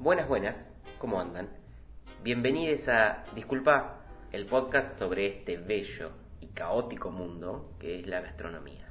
Buenas, 0.00 0.28
buenas, 0.28 0.56
¿cómo 1.00 1.20
andan? 1.20 1.48
Bienvenidos 2.22 2.86
a 2.86 3.24
Disculpa, 3.34 3.96
el 4.30 4.46
podcast 4.46 4.96
sobre 4.96 5.26
este 5.26 5.56
bello 5.56 6.12
y 6.40 6.46
caótico 6.46 7.10
mundo 7.10 7.72
que 7.80 7.98
es 7.98 8.06
la 8.06 8.20
gastronomía. 8.20 8.86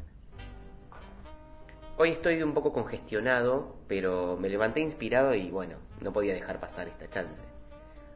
Hoy 1.96 2.10
estoy 2.10 2.44
un 2.44 2.54
poco 2.54 2.74
congestionado, 2.74 3.78
pero 3.88 4.36
me 4.36 4.50
levanté 4.50 4.82
inspirado 4.82 5.34
y 5.34 5.50
bueno, 5.50 5.78
no 6.02 6.12
podía 6.12 6.34
dejar 6.34 6.60
pasar 6.60 6.90
esta 6.90 7.10
chance. 7.10 7.42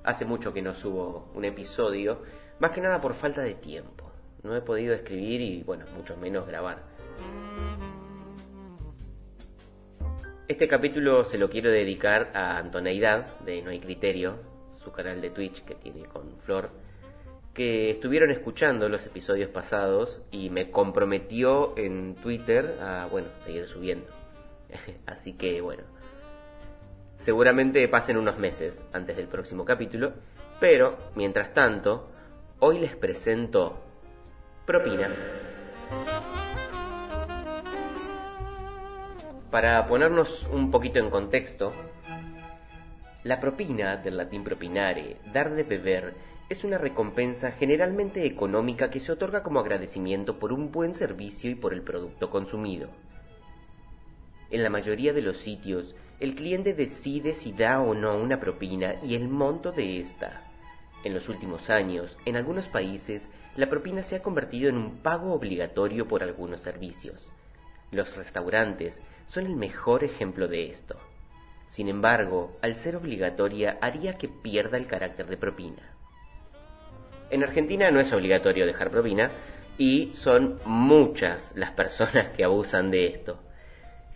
Hace 0.04 0.26
mucho 0.26 0.52
que 0.52 0.62
no 0.62 0.76
subo 0.76 1.32
un 1.34 1.46
episodio, 1.46 2.24
más 2.60 2.72
que 2.72 2.82
nada 2.82 3.00
por 3.00 3.14
falta 3.14 3.42
de 3.42 3.54
tiempo. 3.54 4.12
No 4.44 4.54
he 4.54 4.62
podido 4.62 4.94
escribir 4.94 5.40
y 5.40 5.64
bueno, 5.64 5.86
mucho 5.96 6.18
menos 6.18 6.46
grabar. 6.46 6.84
Este 10.48 10.68
capítulo 10.68 11.24
se 11.24 11.38
lo 11.38 11.50
quiero 11.50 11.72
dedicar 11.72 12.32
a 12.34 12.58
Antoneidad 12.58 13.40
de 13.40 13.62
No 13.62 13.70
hay 13.70 13.80
Criterio, 13.80 14.36
su 14.84 14.92
canal 14.92 15.22
de 15.22 15.30
Twitch 15.30 15.64
que 15.64 15.76
tiene 15.76 16.04
con 16.06 16.38
Flor, 16.40 16.72
que 17.54 17.90
estuvieron 17.90 18.32
escuchando 18.32 18.90
los 18.90 19.06
episodios 19.06 19.50
pasados 19.50 20.22
y 20.32 20.50
me 20.50 20.70
comprometió 20.70 21.74
en 21.78 22.16
Twitter 22.16 22.78
a, 22.82 23.08
bueno, 23.10 23.30
seguir 23.46 23.68
subiendo. 23.68 24.08
Así 25.06 25.34
que, 25.34 25.62
bueno, 25.62 25.84
seguramente 27.18 27.88
pasen 27.88 28.18
unos 28.18 28.38
meses 28.38 28.86
antes 28.92 29.16
del 29.16 29.28
próximo 29.28 29.64
capítulo, 29.64 30.14
pero, 30.60 30.98
mientras 31.16 31.54
tanto, 31.54 32.10
hoy 32.60 32.80
les 32.80 32.96
presento 32.96 33.82
Propina. 34.66 35.10
Para 39.52 39.86
ponernos 39.86 40.48
un 40.48 40.72
poquito 40.72 41.00
en 41.00 41.10
contexto, 41.10 41.74
la 43.26 43.42
propina, 43.42 43.98
del 43.98 44.16
latín 44.16 44.46
propinare, 44.46 45.18
dar 45.34 45.54
de 45.54 45.64
beber, 45.64 46.14
es 46.48 46.64
una 46.64 46.78
recompensa 46.78 47.52
generalmente 47.52 48.26
económica 48.26 48.90
que 48.90 49.02
se 49.02 49.12
otorga 49.12 49.44
como 49.44 49.60
agradecimiento 49.60 50.40
por 50.40 50.54
un 50.54 50.72
buen 50.72 50.94
servicio 50.94 51.52
y 51.52 51.56
por 51.56 51.74
el 51.74 51.82
producto 51.82 52.30
consumido. 52.30 52.92
En 54.52 54.64
la 54.64 54.70
mayoría 54.70 55.12
de 55.12 55.22
los 55.22 55.36
sitios, 55.36 55.96
el 56.22 56.34
cliente 56.34 56.74
decide 56.74 57.34
si 57.34 57.52
da 57.52 57.82
o 57.82 57.94
no 57.94 58.16
una 58.16 58.40
propina 58.40 59.04
y 59.04 59.16
el 59.16 59.28
monto 59.28 59.74
de 59.74 60.00
esta. 60.00 60.50
En 61.04 61.14
los 61.14 61.28
últimos 61.28 61.70
años, 61.70 62.18
en 62.24 62.38
algunos 62.38 62.70
países, 62.70 63.28
la 63.58 63.70
propina 63.70 64.02
se 64.02 64.16
ha 64.16 64.24
convertido 64.24 64.70
en 64.70 64.78
un 64.78 65.00
pago 65.00 65.34
obligatorio 65.34 66.08
por 66.08 66.24
algunos 66.24 66.62
servicios. 66.62 67.30
Los 67.92 68.16
restaurantes 68.16 69.02
son 69.32 69.46
el 69.46 69.56
mejor 69.56 70.04
ejemplo 70.04 70.50
de 70.50 70.66
esto. 70.68 70.98
Sin 71.70 71.88
embargo, 71.88 72.58
al 72.62 72.76
ser 72.76 72.98
obligatoria 72.98 73.78
haría 73.80 74.18
que 74.18 74.28
pierda 74.28 74.78
el 74.78 74.88
carácter 74.88 75.28
de 75.28 75.38
propina. 75.38 75.96
En 77.30 77.42
Argentina 77.42 77.90
no 77.92 78.02
es 78.02 78.12
obligatorio 78.12 78.66
dejar 78.66 78.92
propina 78.92 79.32
y 79.78 80.12
son 80.16 80.60
muchas 80.66 81.54
las 81.56 81.72
personas 81.72 82.28
que 82.36 82.44
abusan 82.44 82.92
de 82.92 83.06
esto. 83.06 83.40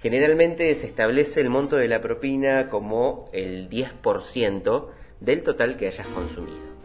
Generalmente 0.02 0.76
se 0.76 0.88
establece 0.88 1.40
el 1.40 1.50
monto 1.50 1.78
de 1.78 1.88
la 1.88 2.02
propina 2.02 2.68
como 2.68 3.30
el 3.32 3.70
10% 3.70 4.90
del 5.22 5.44
total 5.44 5.78
que 5.78 5.88
hayas 5.88 6.08
consumido. 6.08 6.76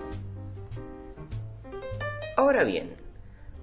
Ahora 2.36 2.62
bien, 2.62 2.94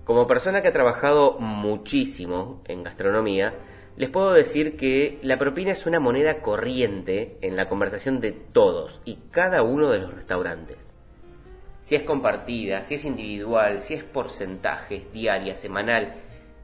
como 0.03 0.27
persona 0.27 0.61
que 0.61 0.67
ha 0.67 0.73
trabajado 0.73 1.39
muchísimo 1.39 2.61
en 2.67 2.83
gastronomía, 2.83 3.53
les 3.97 4.11
puedo 4.11 4.31
decir 4.31 4.77
que 4.77 5.17
la 5.23 5.39
propina 5.39 5.71
es 5.71 5.87
una 5.87 5.99
moneda 5.99 6.41
corriente 6.41 7.37
en 7.41 7.55
la 7.55 7.67
conversación 7.67 8.21
de 8.21 8.31
todos 8.31 9.01
y 9.05 9.17
cada 9.31 9.63
uno 9.63 9.89
de 9.89 9.97
los 9.97 10.13
restaurantes. 10.13 10.77
Si 11.81 11.95
es 11.95 12.03
compartida, 12.03 12.83
si 12.83 12.93
es 12.95 13.05
individual, 13.05 13.81
si 13.81 13.95
es 13.95 14.03
porcentaje, 14.03 15.07
diaria, 15.13 15.55
semanal, 15.55 16.13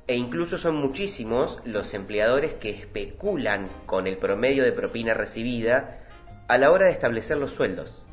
e 0.06 0.16
incluso 0.16 0.60
son 0.60 0.76
muchísimos 0.76 1.60
los 1.66 1.96
empleadores 1.96 2.54
que 2.54 2.70
especulan 2.70 3.70
con 3.88 4.06
el 4.06 4.18
promedio 4.18 4.64
de 4.64 4.72
propina 4.72 5.16
recibida 5.16 6.02
a 6.48 6.58
la 6.60 6.70
hora 6.70 6.86
de 6.86 6.92
establecer 6.92 7.38
los 7.38 7.52
sueldos. 7.52 8.04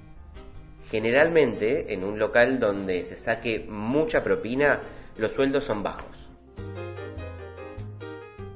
Generalmente, 0.90 1.92
en 1.92 2.04
un 2.04 2.18
local 2.18 2.58
donde 2.58 3.04
se 3.04 3.16
saque 3.16 3.66
mucha 3.68 4.24
propina, 4.24 4.80
los 5.18 5.32
sueldos 5.32 5.64
son 5.64 5.82
bajos. 5.82 6.19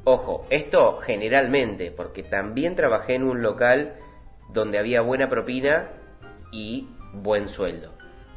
Ojo, 0.06 0.46
esto 0.50 0.98
generalmente, 0.98 1.90
porque 1.90 2.22
también 2.22 2.76
trabajé 2.76 3.14
en 3.14 3.22
un 3.22 3.42
local 3.42 3.94
donde 4.50 4.78
había 4.78 5.00
buena 5.00 5.30
propina 5.30 5.88
y 6.52 6.88
buen 7.14 7.48
sueldo. 7.48 7.94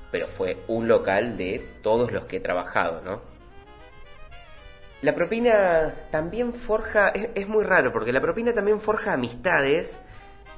Pero 0.10 0.30
fue 0.30 0.64
un 0.70 0.88
local 0.88 1.36
de 1.36 1.60
todos 1.84 2.14
los 2.14 2.24
que 2.24 2.38
he 2.38 2.40
trabajado, 2.40 3.02
¿no? 3.02 3.22
La 5.02 5.14
propina 5.14 5.94
también 6.10 6.54
forja, 6.54 7.10
es, 7.10 7.48
muy 7.50 7.66
raro, 7.66 7.92
porque 7.92 8.14
la 8.14 8.22
propina 8.22 8.54
también 8.54 8.80
forja 8.80 9.12
amistades 9.12 10.00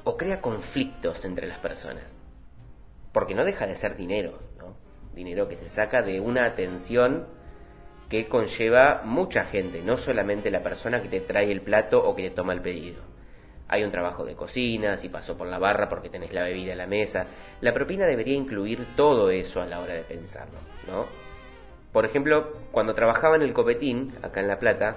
o 0.04 0.16
crea 0.16 0.40
conflictos 0.40 1.24
entre 1.24 1.48
las 1.48 1.58
personas. 1.58 2.22
Porque 3.12 3.34
no 3.34 3.44
deja 3.44 3.66
de 3.66 3.74
ser 3.74 3.96
dinero, 3.96 4.38
¿no? 4.58 4.76
Dinero 5.12 5.48
que 5.48 5.56
se 5.56 5.68
saca 5.68 6.02
de 6.02 6.20
una 6.20 6.44
atención 6.44 7.26
que 8.10 8.26
conlleva 8.26 9.02
mucha 9.04 9.44
gente, 9.44 9.82
no 9.82 9.96
solamente 9.96 10.50
la 10.50 10.64
persona 10.64 11.00
que 11.00 11.08
te 11.08 11.20
trae 11.20 11.50
el 11.52 11.62
plato 11.62 12.04
o 12.04 12.16
que 12.16 12.24
te 12.28 12.34
toma 12.34 12.52
el 12.52 12.60
pedido. 12.60 13.02
Hay 13.68 13.84
un 13.84 13.92
trabajo 13.92 14.24
de 14.24 14.34
cocina, 14.34 14.96
si 14.96 15.08
pasó 15.08 15.38
por 15.38 15.46
la 15.46 15.60
barra 15.60 15.88
porque 15.88 16.08
tenés 16.08 16.32
la 16.32 16.42
bebida 16.42 16.72
a 16.72 16.76
la 16.76 16.88
mesa. 16.88 17.28
La 17.60 17.72
propina 17.72 18.06
debería 18.06 18.34
incluir 18.34 18.84
todo 18.96 19.30
eso 19.30 19.62
a 19.62 19.66
la 19.66 19.78
hora 19.78 19.94
de 19.94 20.02
pensarlo, 20.02 20.58
¿no? 20.88 21.06
Por 21.92 22.04
ejemplo, 22.04 22.52
cuando 22.72 22.94
trabajaba 22.94 23.36
en 23.36 23.42
el 23.42 23.52
copetín, 23.52 24.12
acá 24.22 24.40
en 24.40 24.48
La 24.48 24.58
Plata, 24.58 24.96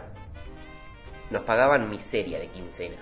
nos 1.29 1.43
pagaban 1.43 1.91
miseria 1.91 2.39
de 2.39 2.47
quincena. 2.47 2.97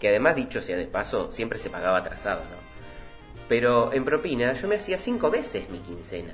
Que 0.00 0.08
además, 0.08 0.36
dicho 0.36 0.62
sea 0.62 0.76
de 0.76 0.86
paso, 0.86 1.32
siempre 1.32 1.58
se 1.58 1.68
pagaba 1.68 1.98
atrasado, 1.98 2.42
¿no? 2.42 2.62
Pero 3.48 3.92
en 3.92 4.04
propina 4.04 4.52
yo 4.52 4.68
me 4.68 4.76
hacía 4.76 4.98
cinco 4.98 5.30
veces 5.30 5.68
mi 5.68 5.78
quincena. 5.80 6.32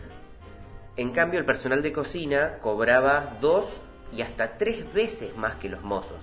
En 0.99 1.13
cambio, 1.13 1.39
el 1.39 1.47
personal 1.47 1.81
de 1.81 1.93
cocina 1.93 2.59
cobraba 2.61 3.37
dos 3.41 3.67
y 4.13 4.21
hasta 4.21 4.59
tres 4.59 4.93
veces 4.93 5.37
más 5.37 5.55
que 5.55 5.69
los 5.69 5.81
mozos, 5.83 6.19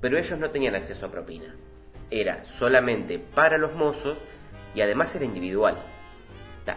pero 0.00 0.16
ellos 0.16 0.38
no 0.38 0.50
tenían 0.50 0.76
acceso 0.76 1.06
a 1.06 1.10
propina. 1.10 1.56
Era 2.08 2.44
solamente 2.44 3.18
para 3.18 3.58
los 3.58 3.74
mozos 3.74 4.16
y 4.76 4.80
además 4.80 5.12
era 5.16 5.24
individual. 5.24 5.76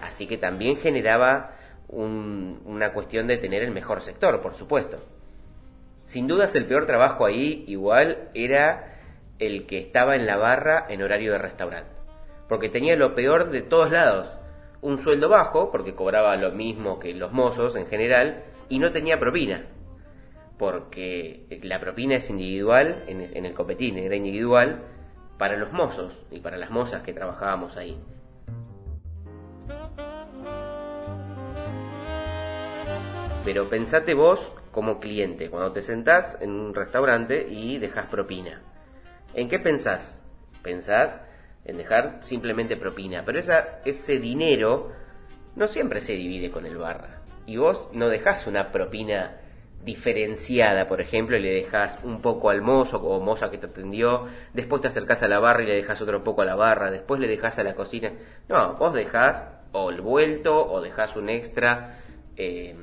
Así 0.01 0.25
que 0.25 0.39
también 0.39 0.77
generaba 0.77 1.51
una 1.87 2.93
cuestión 2.93 3.27
de 3.27 3.37
tener 3.37 3.61
el 3.61 3.71
mejor 3.71 4.01
sector, 4.01 4.41
por 4.41 4.55
supuesto. 4.55 4.97
Sin 6.05 6.27
dudas 6.27 6.55
el 6.55 6.65
peor 6.65 6.87
trabajo 6.87 7.27
ahí 7.27 7.63
igual 7.67 8.29
era 8.33 8.97
el 9.37 9.67
que 9.67 9.77
estaba 9.77 10.15
en 10.15 10.25
la 10.25 10.37
barra 10.37 10.87
en 10.89 11.03
horario 11.03 11.33
de 11.33 11.37
restaurante, 11.37 11.91
porque 12.47 12.69
tenía 12.69 12.95
lo 12.95 13.13
peor 13.13 13.51
de 13.51 13.61
todos 13.61 13.91
lados 13.91 14.35
un 14.81 15.01
sueldo 15.03 15.29
bajo, 15.29 15.71
porque 15.71 15.95
cobraba 15.95 16.35
lo 16.37 16.51
mismo 16.51 16.99
que 16.99 17.13
los 17.13 17.31
mozos 17.31 17.75
en 17.75 17.87
general, 17.87 18.43
y 18.69 18.79
no 18.79 18.91
tenía 18.91 19.19
propina, 19.19 19.65
porque 20.57 21.59
la 21.63 21.79
propina 21.79 22.15
es 22.15 22.29
individual, 22.29 23.03
en, 23.07 23.45
el 23.45 23.53
copetín 23.53 23.97
era 23.97 24.15
individual, 24.15 24.83
para 25.37 25.57
los 25.57 25.71
mozos 25.71 26.13
y 26.31 26.39
para 26.39 26.57
las 26.57 26.69
mozas 26.69 27.01
que 27.01 27.13
trabajábamos 27.13 27.77
ahí. 27.77 27.97
Pero 33.45 33.69
pensate 33.69 34.13
vos 34.13 34.51
como 34.71 34.99
cliente, 34.99 35.49
cuando 35.49 35.71
te 35.71 35.81
sentás 35.81 36.37
en 36.41 36.51
un 36.51 36.75
restaurante 36.75 37.47
y 37.49 37.79
dejas 37.79 38.05
propina. 38.07 38.61
¿En 39.33 39.47
qué 39.47 39.59
pensás? 39.59 40.17
Pensás 40.61 41.19
en 41.65 41.77
dejar 41.77 42.19
simplemente 42.23 42.77
propina. 42.77 43.23
Pero 43.25 43.39
esa, 43.39 43.79
ese 43.85 44.19
dinero 44.19 44.91
no 45.55 45.67
siempre 45.67 46.01
se 46.01 46.13
divide 46.13 46.51
con 46.51 46.65
el 46.65 46.77
barra. 46.77 47.21
Y 47.45 47.57
vos 47.57 47.89
no 47.93 48.09
dejás 48.09 48.47
una 48.47 48.71
propina 48.71 49.37
diferenciada, 49.83 50.87
por 50.87 51.01
ejemplo, 51.01 51.37
y 51.37 51.41
le 51.41 51.51
dejas 51.51 51.99
un 52.03 52.21
poco 52.21 52.49
al 52.49 52.61
mozo 52.61 52.97
o 52.97 53.19
moza 53.21 53.49
que 53.49 53.57
te 53.57 53.67
atendió, 53.67 54.27
después 54.53 54.81
te 54.81 54.89
acercás 54.89 55.23
a 55.23 55.27
la 55.27 55.39
barra 55.39 55.63
y 55.63 55.67
le 55.67 55.75
dejas 55.75 56.01
otro 56.01 56.23
poco 56.23 56.41
a 56.41 56.45
la 56.45 56.55
barra, 56.55 56.91
después 56.91 57.19
le 57.19 57.27
dejas 57.27 57.57
a 57.59 57.63
la 57.63 57.75
cocina. 57.75 58.11
No, 58.49 58.75
vos 58.75 58.93
dejás 58.93 59.47
o 59.71 59.89
el 59.89 60.01
vuelto 60.01 60.69
o 60.69 60.81
dejás 60.81 61.15
un 61.15 61.29
extra 61.29 61.99
eh, 62.35 62.75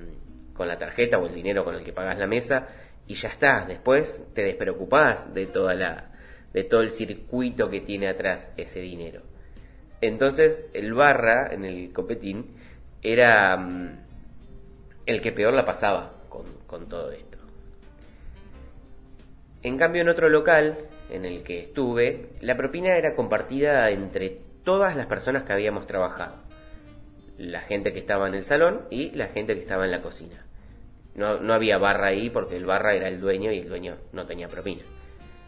con 0.54 0.68
la 0.68 0.78
tarjeta 0.78 1.18
o 1.18 1.26
el 1.26 1.34
dinero 1.34 1.64
con 1.64 1.74
el 1.74 1.84
que 1.84 1.92
pagás 1.92 2.18
la 2.18 2.26
mesa 2.26 2.66
y 3.06 3.14
ya 3.14 3.28
está. 3.28 3.64
Después 3.66 4.22
te 4.34 4.42
despreocupás 4.42 5.34
de 5.34 5.46
toda 5.46 5.74
la, 5.74 6.10
de 6.52 6.64
todo 6.64 6.80
el 6.80 6.90
circuito 6.90 7.68
que 7.68 7.80
tiene 7.80 8.08
atrás 8.08 8.50
ese 8.56 8.80
dinero. 8.80 9.22
Entonces 10.00 10.64
el 10.74 10.92
barra 10.92 11.52
en 11.52 11.64
el 11.64 11.92
copetín 11.92 12.54
era 13.02 13.56
mm, 13.56 13.98
el 15.06 15.20
que 15.20 15.32
peor 15.32 15.54
la 15.54 15.64
pasaba 15.64 16.12
con, 16.28 16.88
todo 16.88 17.10
esto. 17.12 17.38
En 19.62 19.78
cambio 19.78 20.02
en 20.02 20.08
otro 20.08 20.28
local, 20.28 20.78
en 21.10 21.24
el 21.24 21.42
que 21.42 21.60
estuve, 21.60 22.30
la 22.40 22.56
propina 22.56 22.96
era 22.96 23.14
compartida 23.14 23.90
entre 23.90 24.38
todas 24.64 24.96
las 24.96 25.06
personas 25.06 25.44
que 25.44 25.52
habíamos 25.52 25.86
trabajado. 25.86 26.36
La 27.38 27.60
gente 27.60 27.92
que 27.92 28.00
estaba 28.00 28.28
en 28.28 28.34
el 28.34 28.44
salón 28.44 28.82
y 28.90 29.10
la 29.12 29.28
gente 29.28 29.54
que 29.54 29.60
estaba 29.60 29.84
en 29.84 29.90
la 29.90 30.02
cocina. 30.02 30.44
No, 31.14 31.38
no 31.40 31.54
había 31.54 31.78
barra 31.78 32.08
ahí 32.08 32.28
porque 32.28 32.56
el 32.56 32.66
barra 32.66 32.94
era 32.94 33.08
el 33.08 33.20
dueño 33.20 33.52
y 33.52 33.60
el 33.60 33.68
dueño 33.68 33.96
no 34.12 34.26
tenía 34.26 34.48
propina. 34.48 34.82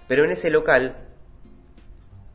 Pero 0.08 0.24
en 0.24 0.32
ese 0.32 0.50
local 0.50 0.96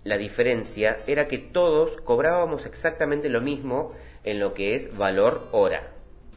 la 0.03 0.17
diferencia 0.17 0.99
era 1.07 1.27
que 1.27 1.37
todos 1.37 1.97
cobrábamos 2.01 2.65
exactamente 2.65 3.29
lo 3.29 3.41
mismo 3.41 3.93
en 4.23 4.39
lo 4.39 4.53
que 4.53 4.75
es 4.75 4.95
valor 4.97 5.47
hora. 5.51 5.91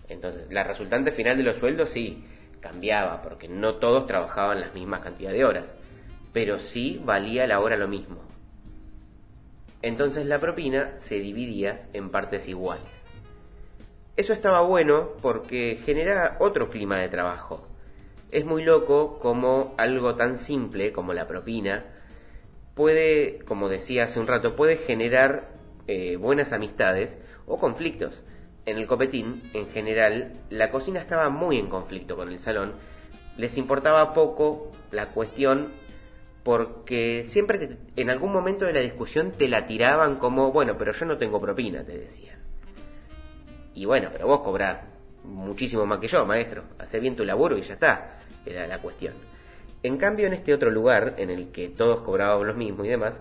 Entonces, 0.09 0.51
la 0.51 0.63
resultante 0.63 1.11
final 1.11 1.37
de 1.37 1.43
los 1.43 1.57
sueldos 1.57 1.91
sí 1.91 2.25
cambiaba, 2.61 3.23
porque 3.23 3.49
no 3.49 3.77
todos 3.77 4.07
trabajaban 4.07 4.61
las 4.61 4.75
mismas 4.75 5.01
cantidad 5.01 5.33
de 5.33 5.45
horas, 5.45 5.71
pero 6.33 6.59
sí 6.59 7.01
valía 7.05 7.47
la 7.47 7.61
hora 7.61 7.77
lo 7.77 7.89
mismo. 7.89 8.23
Entonces 9.83 10.27
la 10.27 10.39
propina 10.39 10.93
se 10.97 11.21
dividía 11.21 11.87
en 11.93 12.11
partes 12.11 12.49
iguales. 12.49 12.85
Eso 14.17 14.33
estaba 14.33 14.61
bueno 14.63 15.11
porque 15.21 15.79
genera 15.85 16.37
otro 16.41 16.71
clima 16.71 16.99
de 16.99 17.09
trabajo. 17.09 17.67
Es 18.31 18.45
muy 18.45 18.65
loco 18.65 19.19
como 19.21 19.75
algo 19.79 20.17
tan 20.17 20.39
simple 20.39 20.93
como 20.93 21.13
la 21.13 21.27
propina 21.27 21.85
puede, 22.77 23.39
como 23.47 23.69
decía 23.69 24.05
hace 24.05 24.21
un 24.21 24.29
rato, 24.29 24.55
puede 24.55 24.77
generar 24.77 25.49
eh, 25.89 26.17
buenas 26.17 26.53
amistades 26.53 27.17
o 27.47 27.57
conflictos. 27.57 28.23
En 28.67 28.77
el 28.77 28.87
copetín, 28.87 29.43
en 29.55 29.69
general, 29.71 30.33
la 30.51 30.71
cocina 30.71 31.01
estaba 31.01 31.31
muy 31.31 31.59
en 31.59 31.69
conflicto 31.69 32.17
con 32.17 32.31
el 32.31 32.39
salón. 32.39 32.75
Les 33.39 33.57
importaba 33.57 34.13
poco 34.13 34.71
la 34.91 35.09
cuestión 35.09 35.69
porque 36.43 37.25
siempre 37.25 37.79
en 37.97 38.11
algún 38.11 38.33
momento 38.33 38.67
de 38.67 38.75
la 38.75 38.81
discusión 38.81 39.33
te 39.33 39.49
la 39.49 39.67
tiraban 39.67 40.17
como, 40.17 40.53
bueno, 40.53 40.77
pero 40.79 40.93
yo 40.93 41.07
no 41.07 41.17
tengo 41.17 41.41
propina, 41.41 41.83
te 41.83 41.97
decían. 41.97 42.39
Y 43.75 43.87
bueno, 43.87 44.11
pero 44.13 44.27
vos 44.27 44.41
cobrás 44.41 44.81
muchísimo 45.25 45.87
más 45.87 45.99
que 45.99 46.09
yo, 46.09 46.27
maestro. 46.27 46.65
Hacé 46.79 47.01
bien 47.01 47.17
tu 47.17 47.25
laburo 47.25 47.57
y 47.57 47.63
ya 47.63 47.75
está, 47.75 48.16
era 48.47 48.67
la 48.67 48.81
cuestión. 48.81 49.15
En 49.83 49.99
cambio, 49.99 50.27
en 50.27 50.33
este 50.33 50.55
otro 50.55 50.71
lugar, 50.71 51.15
en 51.19 51.31
el 51.31 51.53
que 51.53 51.69
todos 51.69 52.01
cobrábamos 52.01 52.47
lo 52.47 52.55
mismo 52.55 52.85
y 52.85 52.89
demás, 52.89 53.19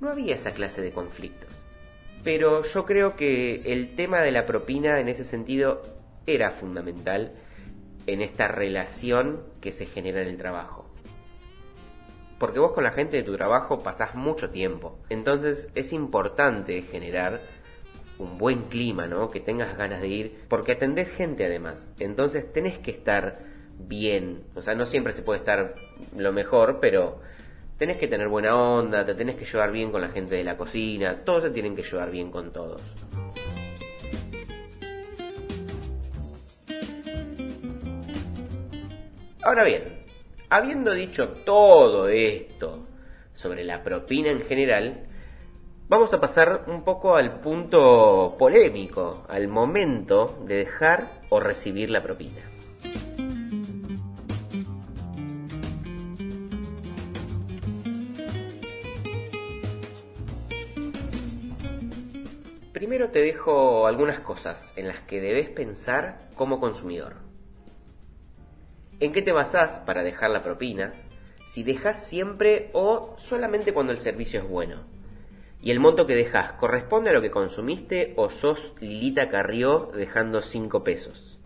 no 0.00 0.10
había 0.10 0.34
esa 0.34 0.52
clase 0.52 0.82
de 0.82 0.90
conflictos. 0.90 1.50
Pero 2.24 2.62
yo 2.64 2.84
creo 2.84 3.16
que 3.16 3.62
el 3.66 3.94
tema 3.94 4.20
de 4.20 4.32
la 4.32 4.46
propina 4.46 5.00
en 5.00 5.08
ese 5.08 5.24
sentido 5.24 5.82
era 6.26 6.50
fundamental 6.50 7.32
en 8.06 8.20
esta 8.20 8.48
relación 8.48 9.42
que 9.60 9.72
se 9.72 9.86
genera 9.86 10.22
en 10.22 10.28
el 10.28 10.36
trabajo. 10.36 10.86
Porque 12.38 12.58
vos 12.58 12.72
con 12.72 12.84
la 12.84 12.92
gente 12.92 13.16
de 13.16 13.22
tu 13.22 13.36
trabajo 13.36 13.78
pasás 13.78 14.14
mucho 14.14 14.50
tiempo. 14.50 14.98
Entonces 15.08 15.68
es 15.74 15.92
importante 15.92 16.82
generar 16.82 17.40
un 18.18 18.38
buen 18.38 18.64
clima, 18.64 19.06
¿no? 19.06 19.28
Que 19.28 19.40
tengas 19.40 19.76
ganas 19.76 20.00
de 20.00 20.08
ir. 20.08 20.44
Porque 20.48 20.72
atendés 20.72 21.08
gente 21.10 21.46
además. 21.46 21.86
Entonces 21.98 22.52
tenés 22.52 22.78
que 22.78 22.90
estar 22.90 23.38
bien. 23.78 24.44
O 24.54 24.62
sea, 24.62 24.74
no 24.74 24.86
siempre 24.86 25.12
se 25.12 25.22
puede 25.22 25.40
estar 25.40 25.74
lo 26.16 26.32
mejor, 26.32 26.78
pero 26.80 27.20
tenés 27.78 27.98
que 27.98 28.08
tener 28.08 28.28
buena 28.28 28.56
onda, 28.56 29.04
te 29.04 29.14
tenés 29.14 29.36
que 29.36 29.44
llevar 29.44 29.70
bien 29.70 29.90
con 29.90 30.00
la 30.00 30.08
gente 30.08 30.34
de 30.34 30.44
la 30.44 30.56
cocina, 30.56 31.24
todos 31.24 31.44
se 31.44 31.50
tienen 31.50 31.76
que 31.76 31.82
llevar 31.82 32.10
bien 32.10 32.30
con 32.30 32.52
todos. 32.52 32.82
Ahora 39.42 39.62
bien, 39.62 39.84
habiendo 40.50 40.92
dicho 40.92 41.28
todo 41.44 42.08
esto 42.08 42.86
sobre 43.34 43.62
la 43.62 43.84
propina 43.84 44.30
en 44.30 44.40
general, 44.40 45.06
vamos 45.88 46.12
a 46.12 46.18
pasar 46.18 46.64
un 46.66 46.82
poco 46.82 47.14
al 47.14 47.38
punto 47.40 48.34
polémico, 48.38 49.24
al 49.28 49.46
momento 49.46 50.42
de 50.46 50.56
dejar 50.56 51.20
o 51.28 51.38
recibir 51.38 51.90
la 51.90 52.02
propina. 52.02 52.55
Primero 62.76 63.08
te 63.08 63.22
dejo 63.22 63.86
algunas 63.86 64.20
cosas 64.20 64.74
en 64.76 64.86
las 64.86 65.00
que 65.00 65.18
debes 65.18 65.48
pensar 65.48 66.28
como 66.34 66.60
consumidor. 66.60 67.14
¿En 69.00 69.12
qué 69.14 69.22
te 69.22 69.32
basás 69.32 69.80
para 69.86 70.02
dejar 70.02 70.28
la 70.28 70.42
propina? 70.42 70.92
Si 71.48 71.62
dejas 71.62 72.06
siempre 72.06 72.68
o 72.74 73.16
solamente 73.16 73.72
cuando 73.72 73.94
el 73.94 74.00
servicio 74.00 74.40
es 74.40 74.46
bueno. 74.46 74.82
¿Y 75.62 75.70
el 75.70 75.80
monto 75.80 76.06
que 76.06 76.14
dejas 76.14 76.52
corresponde 76.52 77.08
a 77.08 77.12
lo 77.14 77.22
que 77.22 77.30
consumiste 77.30 78.12
o 78.16 78.28
sos 78.28 78.74
Lilita 78.78 79.30
Carrió 79.30 79.90
dejando 79.94 80.42
5 80.42 80.84
pesos? 80.84 81.38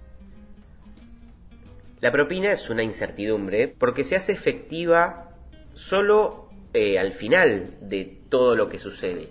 La 2.00 2.10
propina 2.10 2.50
es 2.50 2.68
una 2.70 2.82
incertidumbre 2.82 3.68
porque 3.68 4.02
se 4.02 4.16
hace 4.16 4.32
efectiva 4.32 5.30
solo 5.74 6.48
eh, 6.74 6.98
al 6.98 7.12
final 7.12 7.76
de 7.82 8.20
todo 8.28 8.56
lo 8.56 8.68
que 8.68 8.80
sucede 8.80 9.28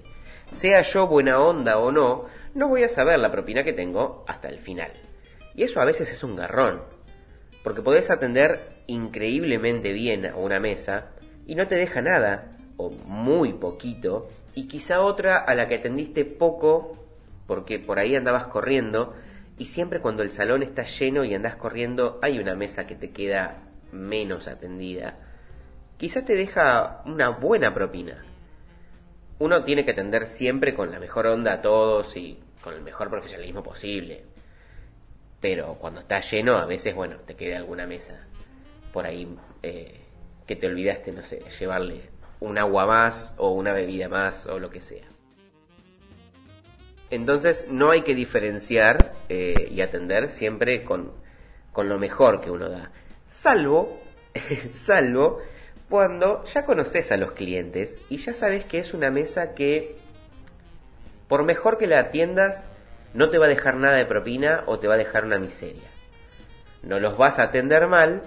sea 0.56 0.82
yo 0.82 1.08
buena 1.08 1.40
onda 1.40 1.78
o 1.78 1.92
no, 1.92 2.26
no 2.54 2.68
voy 2.68 2.84
a 2.84 2.90
saber 2.90 3.20
la 3.20 3.32
propina 3.32 3.64
que 3.64 3.74
tengo 3.74 4.24
hasta 4.28 4.50
el 4.50 4.60
final. 4.60 4.92
Y 5.56 5.64
eso 5.64 5.82
a 5.82 5.86
veces 5.86 6.12
es 6.12 6.24
un 6.24 6.36
garrón, 6.36 6.82
porque 7.64 7.82
podés 7.82 8.10
atender 8.10 8.82
increíblemente 8.88 9.94
bien 9.94 10.26
a 10.26 10.36
una 10.36 10.60
mesa 10.60 11.12
y 11.46 11.56
no 11.56 11.68
te 11.68 11.76
deja 11.76 12.02
nada, 12.02 12.58
o 12.78 12.92
muy 12.92 13.54
poquito, 13.54 14.30
y 14.56 14.68
quizá 14.68 15.02
otra 15.02 15.38
a 15.38 15.56
la 15.56 15.68
que 15.68 15.76
atendiste 15.76 16.26
poco, 16.26 16.92
porque 17.48 17.80
por 17.80 18.00
ahí 18.00 18.16
andabas 18.16 18.46
corriendo, 18.46 19.16
y 19.58 19.66
siempre 19.66 20.00
cuando 20.00 20.24
el 20.24 20.32
salón 20.32 20.64
está 20.64 20.84
lleno 20.84 21.26
y 21.26 21.36
andás 21.36 21.56
corriendo, 21.56 22.20
hay 22.22 22.40
una 22.40 22.56
mesa 22.56 22.88
que 22.88 22.96
te 22.96 23.12
queda 23.12 23.64
menos 23.92 24.48
atendida. 24.48 25.18
Quizá 25.98 26.24
te 26.24 26.36
deja 26.36 27.02
una 27.06 27.30
buena 27.30 27.74
propina, 27.74 28.24
uno 29.40 29.64
tiene 29.64 29.86
que 29.86 29.92
atender 29.92 30.26
siempre 30.26 30.74
con 30.74 30.92
la 30.92 31.00
mejor 31.00 31.28
onda 31.28 31.54
a 31.54 31.62
todos 31.62 32.16
y 32.18 32.38
con 32.62 32.74
el 32.74 32.82
mejor 32.82 33.10
profesionalismo 33.10 33.64
posible. 33.64 34.26
Pero 35.40 35.76
cuando 35.76 36.02
está 36.02 36.20
lleno, 36.20 36.58
a 36.58 36.66
veces, 36.66 36.94
bueno, 36.94 37.18
te 37.26 37.36
queda 37.36 37.58
alguna 37.58 37.88
mesa 37.88 38.28
por 38.92 39.06
ahí 39.06 39.38
eh, 39.64 40.02
que 40.46 40.56
te 40.56 40.68
olvidaste, 40.68 41.14
no 41.14 41.24
sé, 41.24 41.42
llevarle 41.58 42.10
un 42.42 42.58
agua 42.58 42.86
más 42.86 43.34
o 43.38 43.52
una 43.52 43.72
bebida 43.72 44.10
más 44.10 44.46
o 44.46 44.60
lo 44.60 44.70
que 44.70 44.82
sea. 44.82 45.06
Entonces 47.10 47.66
no 47.70 47.92
hay 47.92 48.02
que 48.02 48.14
diferenciar 48.14 49.12
eh, 49.30 49.70
y 49.72 49.82
atender 49.82 50.30
siempre 50.30 50.84
con, 50.84 51.14
con 51.72 51.88
lo 51.88 51.98
mejor 51.98 52.42
que 52.42 52.52
uno 52.52 52.70
da. 52.70 52.92
Salvo, 53.30 54.00
salvo 54.74 55.40
cuando 55.90 56.44
ya 56.46 56.66
conoces 56.66 57.12
a 57.12 57.18
los 57.18 57.32
clientes 57.34 57.98
y 58.10 58.18
ya 58.18 58.34
sabes 58.34 58.64
que 58.66 58.80
es 58.80 58.94
una 58.94 59.10
mesa 59.10 59.56
que, 59.56 59.98
por 61.28 61.44
mejor 61.44 61.78
que 61.78 61.88
la 61.88 62.00
atiendas, 62.00 62.66
no 63.14 63.30
te 63.30 63.40
va 63.40 63.46
a 63.46 63.50
dejar 63.50 63.76
nada 63.76 63.98
de 63.98 64.06
propina 64.06 64.64
o 64.68 64.80
te 64.80 64.88
va 64.88 64.94
a 64.94 64.98
dejar 64.98 65.26
una 65.26 65.40
miseria. 65.40 65.90
No 66.84 67.00
los 67.00 67.18
vas 67.18 67.40
a 67.40 67.44
atender 67.44 67.88
mal, 67.88 68.22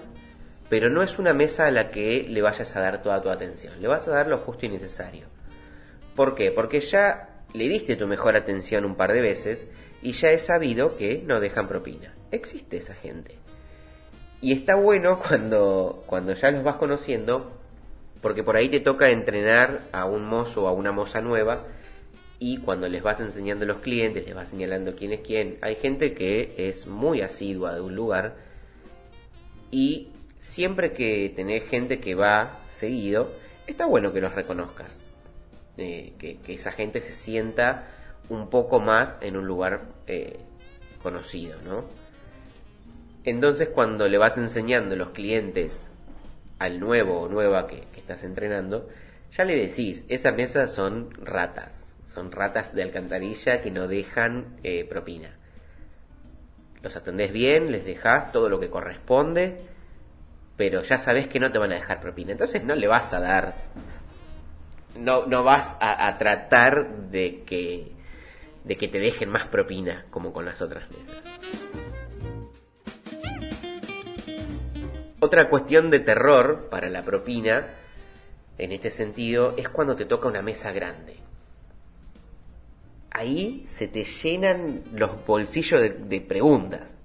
pero 0.69 0.89
no 0.89 1.01
es 1.01 1.17
una 1.19 1.33
mesa 1.33 1.65
a 1.65 1.71
la 1.71 1.89
que 1.89 2.25
le 2.27 2.41
vayas 2.41 2.75
a 2.75 2.81
dar 2.81 3.01
toda 3.01 3.21
tu 3.21 3.29
atención. 3.29 3.81
Le 3.81 3.87
vas 3.87 4.07
a 4.07 4.11
dar 4.11 4.27
lo 4.27 4.37
justo 4.39 4.65
y 4.65 4.69
necesario. 4.69 5.27
¿Por 6.15 6.35
qué? 6.35 6.51
Porque 6.51 6.81
ya 6.81 7.29
le 7.53 7.69
diste 7.69 7.95
tu 7.95 8.07
mejor 8.07 8.35
atención 8.35 8.83
un 8.83 8.95
par 8.95 9.13
de 9.13 9.21
veces 9.21 9.67
y 10.01 10.11
ya 10.11 10.31
he 10.31 10.39
sabido 10.39 10.97
que 10.97 11.23
no 11.25 11.39
dejan 11.39 11.67
propina. 11.67 12.13
Existe 12.31 12.77
esa 12.77 12.93
gente. 12.93 13.37
Y 14.43 14.51
está 14.51 14.75
bueno 14.75 15.19
cuando, 15.25 16.03
cuando 16.05 16.33
ya 16.33 16.51
los 16.51 16.65
vas 16.65 16.75
conociendo, 16.75 17.49
porque 18.21 18.43
por 18.43 18.57
ahí 18.57 18.67
te 18.67 18.81
toca 18.81 19.09
entrenar 19.09 19.79
a 19.93 20.03
un 20.03 20.25
mozo 20.25 20.65
o 20.65 20.67
a 20.67 20.73
una 20.73 20.91
moza 20.91 21.21
nueva 21.21 21.63
y 22.39 22.57
cuando 22.57 22.89
les 22.89 23.01
vas 23.01 23.21
enseñando 23.21 23.63
a 23.63 23.69
los 23.69 23.77
clientes, 23.77 24.25
les 24.25 24.35
vas 24.35 24.49
señalando 24.49 24.97
quién 24.97 25.13
es 25.13 25.21
quién, 25.21 25.57
hay 25.61 25.75
gente 25.75 26.13
que 26.13 26.55
es 26.57 26.87
muy 26.87 27.21
asidua 27.21 27.73
de 27.73 27.79
un 27.79 27.95
lugar 27.95 28.35
y 29.71 30.09
siempre 30.39 30.91
que 30.91 31.31
tenés 31.33 31.63
gente 31.69 32.01
que 32.01 32.13
va 32.13 32.59
seguido, 32.69 33.31
está 33.65 33.85
bueno 33.85 34.11
que 34.11 34.19
los 34.19 34.35
reconozcas, 34.35 35.05
eh, 35.77 36.15
que, 36.19 36.53
esa 36.53 36.73
gente 36.73 36.99
se 36.99 37.13
sienta 37.13 37.87
un 38.27 38.49
poco 38.49 38.81
más 38.81 39.17
en 39.21 39.37
un 39.37 39.47
lugar 39.47 39.85
eh, 40.05 40.37
conocido, 41.01 41.55
¿no? 41.61 41.85
Entonces 43.23 43.69
cuando 43.69 44.07
le 44.07 44.17
vas 44.17 44.37
enseñando 44.37 44.95
los 44.95 45.09
clientes 45.09 45.89
al 46.59 46.79
nuevo 46.79 47.21
o 47.21 47.29
nueva 47.29 47.67
que, 47.67 47.83
estás 47.97 48.23
entrenando, 48.23 48.87
ya 49.31 49.45
le 49.45 49.55
decís, 49.55 50.03
esa 50.09 50.31
mesa 50.31 50.67
son 50.67 51.09
ratas, 51.23 51.85
son 52.05 52.31
ratas 52.31 52.75
de 52.75 52.83
alcantarilla 52.83 53.61
que 53.61 53.71
no 53.71 53.87
dejan 53.87 54.57
eh, 54.63 54.85
propina. 54.85 55.37
Los 56.81 56.97
atendés 56.97 57.31
bien, 57.31 57.71
les 57.71 57.85
dejás 57.85 58.33
todo 58.33 58.49
lo 58.49 58.59
que 58.59 58.69
corresponde, 58.69 59.57
pero 60.57 60.81
ya 60.81 60.97
sabes 60.97 61.27
que 61.27 61.39
no 61.39 61.51
te 61.51 61.59
van 61.59 61.71
a 61.71 61.75
dejar 61.75 62.01
propina. 62.01 62.33
Entonces 62.33 62.63
no 62.63 62.75
le 62.75 62.87
vas 62.87 63.13
a 63.13 63.21
dar 63.21 63.53
no, 64.97 65.25
no 65.25 65.43
vas 65.43 65.77
a, 65.79 66.07
a 66.07 66.17
tratar 66.17 67.09
de 67.09 67.43
que, 67.45 67.91
de 68.63 68.77
que 68.77 68.87
te 68.87 68.99
dejen 68.99 69.29
más 69.29 69.47
propina 69.47 70.05
como 70.09 70.33
con 70.33 70.45
las 70.45 70.61
otras 70.61 70.89
mesas. 70.91 71.15
Otra 75.23 75.47
cuestión 75.47 75.89
de 75.89 76.01
terror 76.01 76.67
para 76.69 76.89
la 76.89 77.01
propina, 77.01 77.65
en 78.57 78.73
este 78.73 78.91
sentido, 78.91 79.53
es 79.55 79.69
cuando 79.69 79.95
te 79.95 80.03
toca 80.03 80.27
una 80.27 80.41
mesa 80.41 80.73
grande. 80.73 81.15
Ahí 83.09 83.63
se 83.69 83.87
te 83.87 84.03
llenan 84.03 84.83
los 84.93 85.25
bolsillos 85.25 85.79
de, 85.79 86.19
preguntas. 86.19 86.97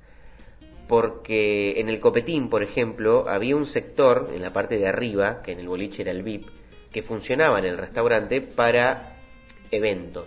Porque 0.89 1.79
en 1.79 1.89
el 1.89 2.01
copetín, 2.01 2.51
por 2.51 2.65
ejemplo, 2.65 3.29
había 3.29 3.55
un 3.55 3.67
sector 3.67 4.33
en 4.35 4.43
la 4.43 4.53
parte 4.53 4.79
de 4.79 4.89
arriba, 4.89 5.41
que 5.41 5.53
en 5.53 5.61
el 5.61 5.69
boliche 5.69 6.03
era 6.03 6.11
el 6.11 6.25
VIP, 6.25 6.47
que 6.91 7.03
funcionaba 7.03 7.61
en 7.61 7.67
el 7.67 7.79
restaurante 7.79 8.41
para 8.41 9.15
eventos 9.71 10.27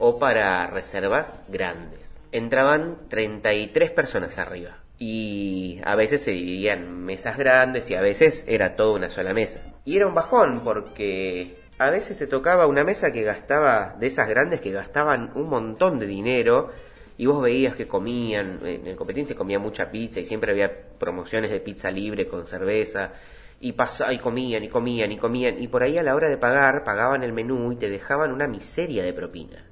o 0.00 0.18
para 0.18 0.66
reservas 0.66 1.32
grandes. 1.46 2.18
Entraban 2.32 2.96
33 3.08 3.92
personas 3.92 4.38
arriba 4.38 4.82
y 5.04 5.80
a 5.84 5.96
veces 5.96 6.22
se 6.22 6.30
dividían 6.30 7.02
mesas 7.04 7.36
grandes 7.36 7.90
y 7.90 7.96
a 7.96 8.00
veces 8.00 8.44
era 8.46 8.76
toda 8.76 8.94
una 8.94 9.10
sola 9.10 9.34
mesa. 9.34 9.60
Y 9.84 9.96
era 9.96 10.06
un 10.06 10.14
bajón 10.14 10.62
porque 10.62 11.56
a 11.78 11.90
veces 11.90 12.16
te 12.16 12.28
tocaba 12.28 12.68
una 12.68 12.84
mesa 12.84 13.12
que 13.12 13.24
gastaba, 13.24 13.96
de 13.98 14.06
esas 14.06 14.28
grandes 14.28 14.60
que 14.60 14.70
gastaban 14.70 15.32
un 15.34 15.48
montón 15.48 15.98
de 15.98 16.06
dinero 16.06 16.70
y 17.18 17.26
vos 17.26 17.42
veías 17.42 17.74
que 17.74 17.88
comían, 17.88 18.60
en 18.64 18.94
competencia 18.94 19.34
comía 19.34 19.58
mucha 19.58 19.90
pizza 19.90 20.20
y 20.20 20.24
siempre 20.24 20.52
había 20.52 20.70
promociones 21.00 21.50
de 21.50 21.58
pizza 21.58 21.90
libre 21.90 22.28
con 22.28 22.46
cerveza 22.46 23.10
y, 23.58 23.74
y 23.74 24.18
comían 24.18 24.62
y 24.62 24.68
comían 24.68 25.10
y 25.10 25.16
comían 25.16 25.60
y 25.60 25.66
por 25.66 25.82
ahí 25.82 25.98
a 25.98 26.04
la 26.04 26.14
hora 26.14 26.28
de 26.28 26.36
pagar 26.36 26.84
pagaban 26.84 27.24
el 27.24 27.32
menú 27.32 27.72
y 27.72 27.76
te 27.76 27.90
dejaban 27.90 28.30
una 28.30 28.46
miseria 28.46 29.02
de 29.02 29.12
propina. 29.12 29.66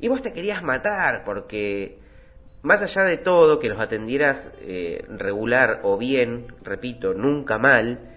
Y 0.00 0.08
vos 0.08 0.22
te 0.22 0.32
querías 0.32 0.60
matar 0.64 1.22
porque 1.24 2.09
más 2.62 2.82
allá 2.82 3.04
de 3.04 3.16
todo 3.16 3.58
que 3.58 3.68
los 3.68 3.80
atendieras 3.80 4.50
eh, 4.60 5.04
regular 5.08 5.80
o 5.82 5.96
bien, 5.96 6.54
repito, 6.62 7.14
nunca 7.14 7.58
mal, 7.58 8.16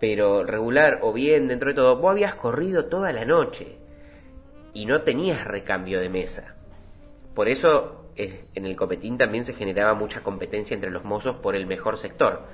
pero 0.00 0.44
regular 0.44 1.00
o 1.02 1.12
bien 1.12 1.48
dentro 1.48 1.68
de 1.68 1.74
todo, 1.74 1.96
vos 1.96 2.10
habías 2.10 2.34
corrido 2.34 2.86
toda 2.86 3.12
la 3.12 3.24
noche 3.24 3.78
y 4.74 4.86
no 4.86 5.02
tenías 5.02 5.44
recambio 5.44 6.00
de 6.00 6.08
mesa. 6.08 6.54
Por 7.34 7.48
eso 7.48 8.10
eh, 8.16 8.46
en 8.54 8.66
el 8.66 8.76
copetín 8.76 9.18
también 9.18 9.44
se 9.44 9.54
generaba 9.54 9.94
mucha 9.94 10.22
competencia 10.22 10.74
entre 10.74 10.90
los 10.90 11.04
mozos 11.04 11.36
por 11.36 11.54
el 11.54 11.66
mejor 11.66 11.98
sector 11.98 12.46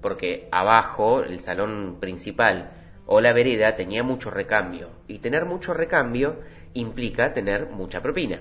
porque 0.00 0.48
abajo, 0.50 1.22
el 1.22 1.40
salón 1.40 1.98
principal 2.00 2.72
o 3.06 3.20
la 3.20 3.32
vereda 3.32 3.76
tenía 3.76 4.02
mucho 4.02 4.30
recambio, 4.30 4.88
y 5.08 5.18
tener 5.18 5.44
mucho 5.44 5.74
recambio 5.74 6.40
implica 6.74 7.32
tener 7.32 7.66
mucha 7.66 8.00
propina. 8.02 8.40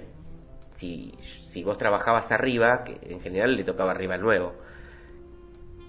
Si, 0.79 1.13
si 1.49 1.63
vos 1.63 1.77
trabajabas 1.77 2.31
arriba, 2.31 2.83
que 2.83 2.97
en 3.13 3.21
general 3.21 3.55
le 3.55 3.63
tocaba 3.63 3.91
arriba 3.91 4.15
al 4.15 4.21
nuevo, 4.21 4.53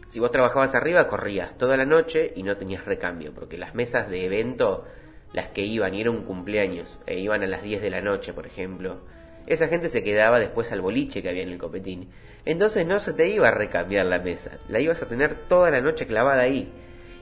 si 0.09 0.18
vos 0.18 0.30
trabajabas 0.30 0.75
arriba 0.75 1.06
corrías 1.06 1.56
toda 1.56 1.76
la 1.76 1.85
noche 1.85 2.32
y 2.35 2.42
no 2.42 2.56
tenías 2.56 2.85
recambio, 2.85 3.32
porque 3.32 3.56
las 3.56 3.75
mesas 3.75 4.11
de 4.11 4.26
evento, 4.26 4.85
las 5.32 5.49
que 5.49 5.62
iban 5.62 5.94
y 5.94 6.00
era 6.00 6.11
un 6.11 6.25
cumpleaños, 6.25 7.00
e 7.06 7.20
iban 7.20 7.42
a 7.42 7.47
las 7.47 7.62
10 7.62 7.80
de 7.80 7.90
la 7.90 8.00
noche, 8.00 8.32
por 8.32 8.47
ejemplo, 8.47 9.00
esa 9.47 9.68
gente 9.68 9.88
se 9.88 10.02
quedaba 10.02 10.40
después 10.40 10.73
al 10.73 10.80
boliche 10.80 11.23
que 11.23 11.28
había 11.28 11.42
en 11.42 11.50
el 11.50 11.59
copetín 11.59 12.11
entonces 12.44 12.87
no 12.87 13.00
se 13.00 13.12
te 13.12 13.28
iba 13.28 13.49
a 13.49 13.52
recambiar 13.52 14.06
la 14.06 14.18
mesa, 14.18 14.59
la 14.68 14.80
ibas 14.80 15.02
a 15.02 15.06
tener 15.06 15.47
toda 15.49 15.70
la 15.70 15.80
noche 15.80 16.06
clavada 16.06 16.42
ahí. 16.42 16.73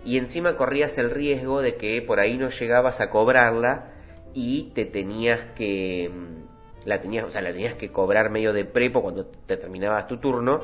Y 0.04 0.16
encima 0.16 0.56
corrías 0.56 0.96
el 0.98 1.10
riesgo 1.10 1.60
de 1.60 1.74
que 1.74 2.00
por 2.02 2.20
ahí 2.20 2.38
no 2.38 2.50
llegabas 2.50 3.00
a 3.00 3.10
cobrarla 3.10 3.92
y 4.32 4.70
te 4.74 4.84
tenías 4.84 5.40
que 5.56 6.10
mm, 6.12 6.57
la 6.84 7.00
tenías, 7.00 7.24
o 7.24 7.30
sea, 7.30 7.42
la 7.42 7.52
tenías 7.52 7.74
que 7.74 7.90
cobrar 7.90 8.30
medio 8.30 8.52
de 8.52 8.64
prepo 8.64 9.02
cuando 9.02 9.26
te 9.26 9.56
terminabas 9.56 10.06
tu 10.06 10.18
turno 10.18 10.60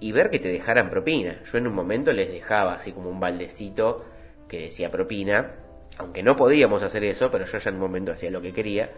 y 0.00 0.12
ver 0.12 0.30
que 0.30 0.38
te 0.38 0.48
dejaran 0.48 0.90
propina. 0.90 1.42
Yo 1.50 1.58
en 1.58 1.66
un 1.66 1.74
momento 1.74 2.12
les 2.12 2.30
dejaba 2.30 2.74
así 2.74 2.92
como 2.92 3.10
un 3.10 3.20
baldecito 3.20 4.04
que 4.48 4.60
decía 4.60 4.90
propina, 4.90 5.52
aunque 5.98 6.22
no 6.22 6.36
podíamos 6.36 6.82
hacer 6.82 7.04
eso, 7.04 7.30
pero 7.30 7.46
yo 7.46 7.58
ya 7.58 7.70
en 7.70 7.76
un 7.76 7.82
momento 7.82 8.12
hacía 8.12 8.30
lo 8.30 8.40
que 8.42 8.52
quería 8.52 8.90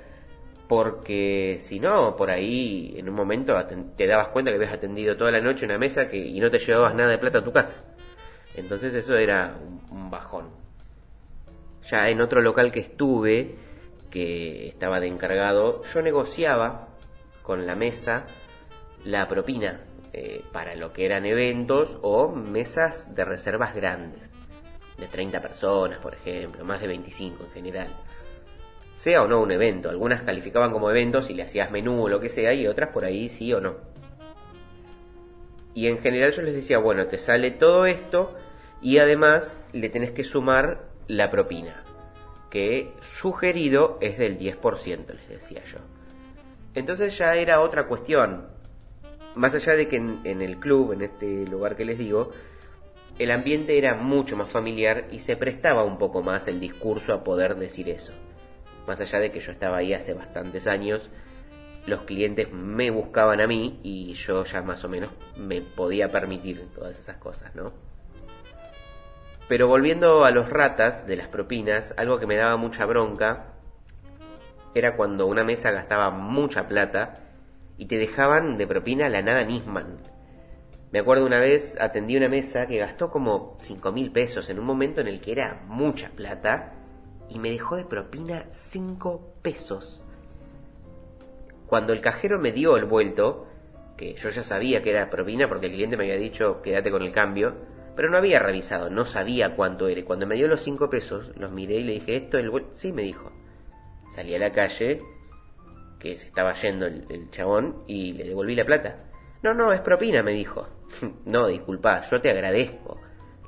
porque 0.69 1.59
si 1.63 1.81
no, 1.81 2.15
por 2.15 2.31
ahí 2.31 2.95
en 2.99 3.09
un 3.09 3.15
momento 3.15 3.57
te 3.97 4.07
dabas 4.07 4.29
cuenta 4.29 4.51
que 4.51 4.57
habías 4.57 4.75
atendido 4.75 5.17
toda 5.17 5.31
la 5.31 5.41
noche 5.41 5.65
una 5.65 5.79
mesa 5.79 6.09
que, 6.09 6.19
y 6.19 6.39
no 6.41 6.51
te 6.51 6.59
llevabas 6.59 6.95
nada 6.95 7.11
de 7.11 7.19
plata 7.19 7.39
a 7.39 7.45
tu 7.45 7.53
casa. 7.53 7.75
Entonces 8.55 8.93
eso 8.95 9.17
era 9.17 9.57
un, 9.91 10.11
bajón. 10.11 10.51
Ya 11.91 12.09
en 12.11 12.21
otro 12.21 12.43
local 12.43 12.71
que 12.71 12.81
estuve, 12.81 13.57
que 14.11 14.69
estaba 14.69 15.00
de 15.00 15.07
encargado, 15.07 15.83
yo 15.85 16.03
negociaba 16.03 16.88
con 17.43 17.67
la 17.67 17.75
mesa 17.75 18.27
la 19.05 19.29
propina 19.29 19.81
eh, 20.12 20.43
para 20.53 20.75
lo 20.75 20.93
que 20.93 21.05
eran 21.07 21.27
eventos 21.27 21.99
o 22.03 22.29
mesas 22.29 23.15
de 23.15 23.25
reservas 23.25 23.75
grandes, 23.75 24.23
de 24.97 25.07
30 25.07 25.41
personas, 25.41 25.99
por 25.99 26.15
ejemplo, 26.15 26.65
más 26.65 26.81
de 26.81 26.88
25 26.88 27.45
en 27.45 27.50
general 27.50 27.88
sea 28.99 29.23
o 29.23 29.29
no 29.29 29.41
un 29.41 29.53
evento. 29.53 29.88
Algunas 29.88 30.23
calificaban 30.23 30.73
como 30.73 30.91
eventos 30.91 31.31
y 31.31 31.35
le 31.35 31.45
hacías 31.45 31.71
menú 31.71 32.03
o 32.03 32.09
lo 32.09 32.21
que 32.21 32.29
sea, 32.29 32.53
y 32.53 32.67
otras 32.67 32.91
por 32.91 33.05
ahí 33.05 33.29
sí 33.29 33.53
o 33.53 33.61
no. 33.61 33.77
Y 35.73 35.87
en 35.87 35.99
general 35.99 36.33
yo 36.33 36.43
les 36.43 36.55
decía, 36.55 36.79
bueno, 36.79 37.07
te 37.07 37.19
sale 37.19 37.53
todo 37.53 37.87
esto 37.87 38.37
y 38.83 38.99
además 38.99 39.57
le 39.73 39.88
tenés 39.88 40.11
que 40.11 40.25
sumar 40.25 40.88
la 41.07 41.31
propina, 41.31 41.85
que 42.50 42.93
sugerido 43.00 43.99
es 44.00 44.19
del 44.19 44.38
10%, 44.38 45.07
les 45.07 45.28
decía 45.28 45.64
yo. 45.64 45.78
Entonces 46.75 47.17
ya 47.19 47.35
era 47.37 47.61
otra 47.61 47.87
cuestión. 47.87 48.47
Más 49.35 49.55
allá 49.55 49.75
de 49.75 49.88
que 49.88 49.97
en, 49.97 50.43
el 50.43 50.59
club, 50.59 50.93
en 50.93 51.02
este 51.02 51.47
lugar 51.47 51.76
que 51.76 51.85
les 51.85 51.99
digo, 51.99 52.33
el 53.19 53.31
ambiente 53.31 53.78
era 53.78 53.95
mucho 53.95 54.37
más 54.37 54.50
familiar 54.50 55.07
y 55.11 55.21
se 55.21 55.37
prestaba 55.37 55.85
un 55.85 55.99
poco 55.99 56.23
más 56.23 56.49
el 56.49 56.61
discurso 56.61 57.12
a 57.12 57.25
poder 57.25 57.57
decir 57.57 57.88
eso 57.88 58.12
más 58.88 59.00
allá 59.00 59.21
de 59.21 59.31
que 59.31 59.40
yo 59.40 59.52
estaba 59.52 59.76
ahí 59.76 59.93
hace 59.93 60.14
bastantes 60.14 60.67
años, 60.67 61.11
los 61.87 62.02
clientes 62.02 62.50
me 62.50 62.90
buscaban 62.90 63.40
a 63.40 63.47
mí 63.47 63.78
y 63.83 64.14
yo 64.14 64.43
ya 64.45 64.62
más 64.62 64.83
o 64.85 64.88
menos 64.88 65.11
me 65.37 65.61
podía 65.61 66.11
permitir 66.11 66.67
todas 66.75 66.99
esas 66.99 67.19
cosas, 67.19 67.55
¿no? 67.55 67.73
Pero 69.49 69.67
volviendo 69.67 70.26
a 70.26 70.31
los 70.31 70.50
ratas 70.50 71.07
de 71.07 71.17
las 71.17 71.28
propinas, 71.28 71.95
algo 71.97 72.19
que 72.19 72.26
me 72.26 72.37
daba 72.37 72.57
mucha 72.57 72.85
bronca 72.85 73.55
era 74.75 74.95
cuando 74.95 75.26
una 75.26 75.43
mesa 75.43 75.71
gastaba 75.71 76.11
mucha 76.11 76.69
plata 76.69 77.14
y 77.78 77.87
te 77.87 77.97
dejaban 77.97 78.59
de 78.59 78.67
propina 78.67 79.09
la 79.09 79.23
nada 79.23 79.45
Nisman. 79.45 79.97
Me 80.93 80.99
acuerdo 80.99 81.25
una 81.25 81.38
vez 81.38 81.78
atendí 81.81 82.17
una 82.17 82.28
mesa 82.28 82.67
que 82.67 82.78
gastó 82.78 83.11
como 83.11 83.57
5 83.61 83.90
mil 83.93 84.11
pesos 84.11 84.50
en 84.50 84.59
un 84.59 84.67
momento 84.67 85.00
en 85.00 85.09
el 85.09 85.21
que 85.21 85.33
era 85.33 85.62
mucha 85.67 86.11
plata 86.11 86.75
y 87.31 87.38
me 87.38 87.50
dejó 87.50 87.76
de 87.76 87.85
propina 87.85 88.45
5 88.50 89.35
pesos. 89.40 90.05
Cuando 91.67 91.93
el 91.93 92.00
cajero 92.02 92.38
me 92.38 92.52
dio 92.52 92.76
el 92.76 92.85
vuelto, 92.85 93.47
que 93.97 94.14
yo 94.14 94.28
ya 94.28 94.43
sabía 94.43 94.83
que 94.83 94.90
era 94.90 95.11
propina 95.11 95.49
porque 95.49 95.67
el 95.67 95.73
cliente 95.73 95.97
me 95.97 96.05
había 96.05 96.17
dicho 96.17 96.61
quédate 96.62 96.90
con 96.90 97.02
el 97.02 97.12
cambio, 97.12 97.55
pero 97.99 98.11
no 98.11 98.19
había 98.19 98.38
revisado, 98.38 98.90
no 98.90 99.05
sabía 99.07 99.57
cuánto 99.57 99.88
era. 99.88 100.05
Cuando 100.05 100.25
me 100.25 100.37
dio 100.37 100.47
los 100.47 100.62
5 100.62 100.88
pesos, 100.88 101.33
los 101.35 101.50
miré 101.50 101.78
y 101.78 101.83
le 101.83 101.95
dije, 101.95 102.14
¿esto 102.14 102.38
es 102.38 102.45
el? 102.45 102.67
Sí, 102.71 102.93
me 102.93 103.02
dijo. 103.02 103.33
Salí 104.12 104.37
a 104.37 104.38
la 104.38 104.52
calle, 104.52 105.02
que 105.99 106.17
se 106.17 106.26
estaba 106.26 106.55
yendo 106.55 106.87
el, 106.87 107.07
el 107.09 107.28
chabón, 107.33 107.83
y 107.88 108.12
le 108.12 108.23
devolví 108.23 108.55
la 108.55 108.64
plata. 108.64 109.00
No, 109.43 109.52
no, 109.52 109.73
es 109.73 109.81
propina, 109.81 110.23
me 110.23 110.31
dijo. 110.31 110.69
no, 111.25 111.49
disculpa, 111.49 112.02
yo 112.09 112.21
te 112.21 112.31
agradezco. 112.31 113.00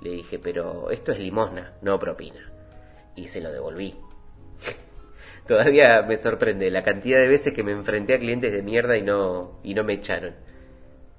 Le 0.03 0.11
dije, 0.11 0.41
pero 0.41 0.91
esto 0.91 1.13
es 1.13 1.21
limosna, 1.21 1.75
no 1.83 2.01
propina 2.01 2.51
y 3.15 3.29
se 3.29 3.41
lo 3.41 3.53
devolví. 3.53 3.95
Todavía 5.47 6.03
me 6.03 6.17
sorprende 6.17 6.73
la 6.73 6.83
cantidad 6.83 7.21
de 7.21 7.29
veces 7.29 7.53
que 7.53 7.63
me 7.63 7.71
enfrenté 7.71 8.15
a 8.15 8.19
clientes 8.19 8.51
de 8.51 8.63
mierda 8.63 8.97
y 8.97 9.03
no, 9.03 9.61
y 9.63 9.75
no 9.75 9.85
me 9.85 9.93
echaron. 9.93 10.35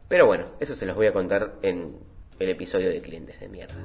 Pero 0.09 0.25
bueno, 0.25 0.47
eso 0.59 0.75
se 0.75 0.85
los 0.85 0.97
voy 0.97 1.07
a 1.07 1.13
contar 1.13 1.53
en 1.61 2.10
el 2.41 2.49
episodio 2.49 2.89
de 2.89 3.01
clientes 3.01 3.39
de 3.39 3.49
mierda. 3.49 3.81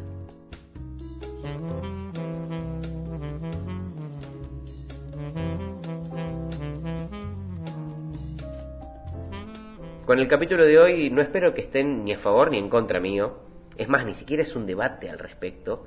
Con 10.04 10.18
el 10.20 10.28
capítulo 10.28 10.64
de 10.64 10.78
hoy 10.78 11.10
no 11.10 11.20
espero 11.20 11.52
que 11.52 11.62
estén 11.62 12.04
ni 12.04 12.12
a 12.12 12.18
favor 12.18 12.50
ni 12.50 12.58
en 12.58 12.68
contra 12.68 13.00
mío. 13.00 13.38
Es 13.76 13.88
más, 13.88 14.06
ni 14.06 14.14
siquiera 14.14 14.42
es 14.42 14.54
un 14.54 14.66
debate 14.66 15.10
al 15.10 15.18
respecto 15.18 15.84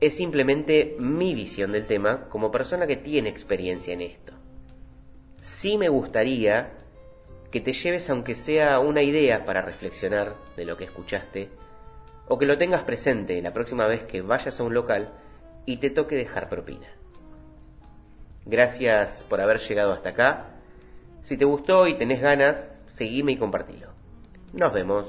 es 0.00 0.14
simplemente 0.14 0.96
mi 0.98 1.34
visión 1.34 1.72
del 1.72 1.86
tema 1.86 2.28
como 2.28 2.50
persona 2.50 2.86
que 2.86 2.96
tiene 2.96 3.28
experiencia 3.28 3.94
en 3.94 4.02
esto. 4.02 4.34
Sí 5.40 5.78
me 5.78 5.88
gustaría 5.88 6.72
que 7.50 7.60
te 7.60 7.72
lleves 7.72 8.10
aunque 8.10 8.34
sea 8.34 8.78
una 8.78 9.02
idea 9.02 9.44
para 9.46 9.62
reflexionar 9.62 10.34
de 10.56 10.66
lo 10.66 10.76
que 10.76 10.84
escuchaste, 10.84 11.48
o 12.28 12.38
que 12.38 12.46
lo 12.46 12.58
tengas 12.58 12.82
presente 12.82 13.40
la 13.40 13.52
próxima 13.52 13.86
vez 13.86 14.04
que 14.04 14.22
vayas 14.22 14.58
a 14.58 14.64
un 14.64 14.74
local 14.74 15.12
y 15.64 15.78
te 15.78 15.90
toque 15.90 16.16
dejar 16.16 16.48
propina. 16.48 16.88
Gracias 18.44 19.24
por 19.28 19.40
haber 19.40 19.58
llegado 19.58 19.92
hasta 19.92 20.10
acá. 20.10 20.46
Si 21.22 21.36
te 21.36 21.44
gustó 21.44 21.88
y 21.88 21.94
tenés 21.94 22.20
ganas, 22.20 22.70
seguime 22.88 23.32
y 23.32 23.36
compartilo. 23.36 23.88
Nos 24.52 24.72
vemos. 24.72 25.06